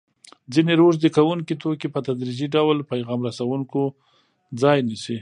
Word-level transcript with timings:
ځیني 0.53 0.73
روږدي 0.81 1.09
کوونکي 1.17 1.53
توکي 1.61 1.87
په 1.93 1.99
تدریجي 2.07 2.47
ډول 2.55 2.77
پیغام 2.91 3.19
رسوونکو 3.27 3.81
ځای 4.61 4.77
نیسي. 4.87 5.09